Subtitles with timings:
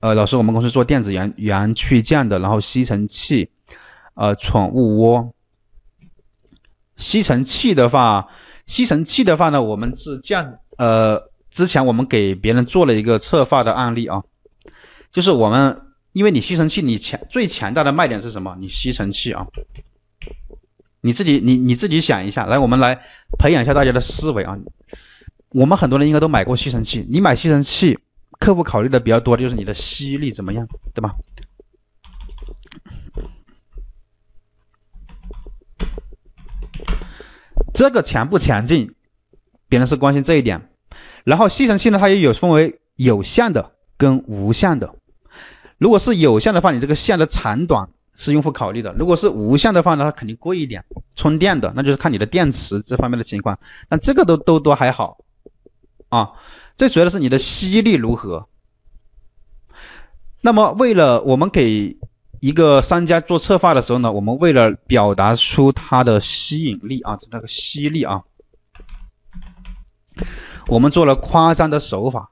[0.00, 3.50] 呃，老师，我们公司做电子元元器件的，然后吸尘器，
[4.14, 5.34] 呃，宠物窝。
[6.96, 8.28] 吸尘器的话，
[8.66, 14.22] 吸尘器的话呢，我们是这样，呃，之前我们给别人做了一个策划的案例啊，
[15.12, 15.82] 就是我们，
[16.14, 18.56] 因为你吸尘器，你强最强大的卖点是什么？
[18.58, 19.48] 你吸尘器啊，
[21.02, 23.00] 你自己，你你自己想一下，来，我们来
[23.38, 24.56] 培养一下大家的思维啊。
[25.50, 27.98] 我们很多人应该都买过吸尘器，你买吸尘器，
[28.40, 31.14] 客户考虑的比较多的就是你的吸力怎么样，对吧？
[37.74, 38.94] 这个强不强劲，
[39.68, 40.68] 别人是关心这一点。
[41.24, 44.94] 然后吸尘器呢，它也有分为有线的跟无线的。
[45.78, 50.84] 如果是有线的话，你这个线的长短是用户考虑的；如果是无线的话呢，它肯定贵一点。
[51.16, 53.58] 充电的那就是看你的电池这方面的情况。
[53.88, 55.18] 但这个都都都还好
[56.08, 56.32] 啊，
[56.80, 58.48] 最主要的是你的吸力如何。
[60.40, 61.98] 那么为了我们给
[62.40, 68.24] 一个商家做策划的时候呢，我们为了表达出它的吸引力啊，那个吸力啊，
[70.68, 72.30] 我们做了夸张的手法，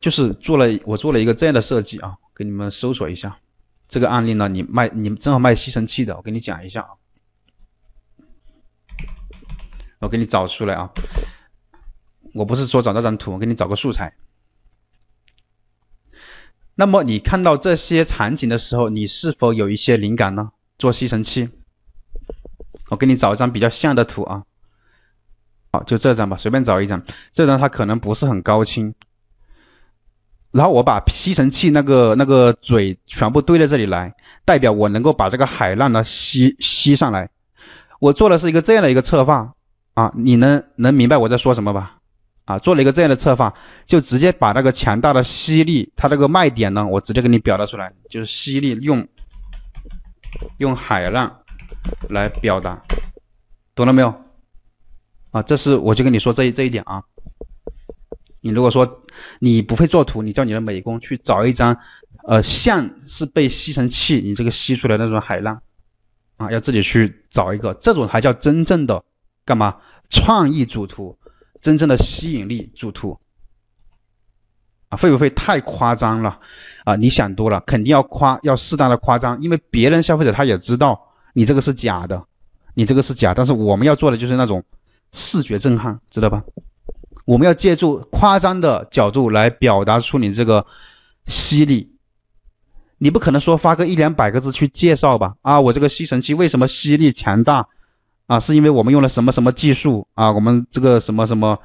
[0.00, 3.36] 就是做了我做了一个这样的设计啊，给你们搜索一下
[3.88, 4.48] 这个案例呢。
[4.48, 6.88] 你卖你正好卖吸尘器的，我给你讲一下啊，
[10.00, 10.90] 我给你找出来啊，
[12.34, 14.12] 我不是说找那张图，我给你找个素材。
[16.74, 20.50] 那么你看到这些场景的时候，你是否有一些灵感呢？
[20.76, 21.48] 做吸尘器，
[22.90, 24.42] 我给你找一张比较像的图啊。
[25.72, 27.04] 好，就这张吧，随便找一张。
[27.34, 28.94] 这张它可能不是很高清。
[30.50, 37.30] 然后我把吸尘器那个那个嘴全部堆在这里来，代表我能够把这个海浪呢吸吸上来。
[38.00, 39.54] 我做的是一个这样的一个策划
[39.94, 41.98] 啊，你能能明白我在说什么吧？
[42.44, 43.54] 啊，做了一个这样的策划，
[43.86, 49.08] 就直接把那个强大的吸力，它这个卖点呢，我直接给你表达出来，就是吸力用
[50.58, 51.38] 用海浪
[52.10, 52.82] 来表达，
[53.74, 54.14] 懂了没有？
[55.30, 57.04] 啊，这是我就跟你说这这一点啊。
[58.42, 59.04] 你如果说
[59.38, 61.78] 你不会做图，你叫你的美工去找一张，
[62.28, 65.62] 呃，像是被吸尘器你这个吸出来那种海浪，
[66.36, 69.02] 啊，要自己去找一个，这种才叫真正的
[69.46, 69.76] 干嘛？
[70.10, 71.16] 创意主图。
[71.64, 73.18] 真正的吸引力主图
[74.90, 76.38] 啊，会不会太夸张了
[76.84, 76.94] 啊？
[76.94, 81.00] 你想多了，肯定要夸，要适当的夸张，因为别人消费者他也知道
[81.32, 82.24] 你这个是假的，
[82.74, 84.64] 你这个是假，但是我们要做的就是那种
[85.12, 86.44] 视觉震撼，知道吧？
[87.24, 90.66] 我们要借助夸张的角度来表达出你这个
[91.26, 91.96] 吸力，
[92.98, 95.36] 你不可能说发个一两百个字去介绍吧？
[95.40, 97.68] 啊，我这个吸尘器为什么吸力强大？
[98.26, 100.32] 啊，是因为我们用了什么什么技术啊？
[100.32, 101.58] 我们这个什么什么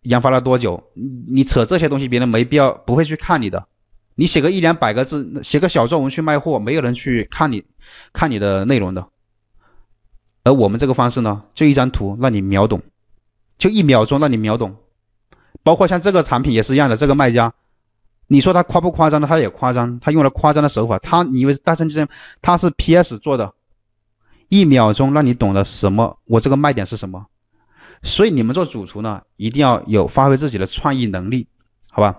[0.00, 0.84] 研发了多久？
[1.28, 3.66] 你扯这些东西，别人没必要不会去看你的。
[4.14, 7.64] 你写个一两百个字，写个小作文去卖货，没有人去看你
[8.12, 9.06] 看你的内容的。
[10.44, 12.82] 而我们这个方式呢，就一张图让你秒懂，
[13.58, 14.76] 就一秒钟让你秒懂。
[15.62, 17.52] 包括像这个产品也是一样的，这个卖家，
[18.28, 19.26] 你说他夸不夸张呢？
[19.28, 20.98] 他也夸张，他用了夸张的手法。
[20.98, 22.08] 他你以为大圣之
[22.40, 23.52] 他是 PS 做的？
[24.52, 26.18] 一秒钟让你懂得什么？
[26.26, 27.24] 我这个卖点是什么？
[28.02, 31.48] 所以你们做主厨呢，一定要有发挥自己的创意能力，
[31.90, 32.16] 好吧？